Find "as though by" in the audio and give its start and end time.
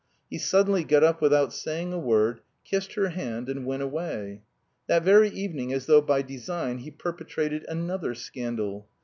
5.73-6.23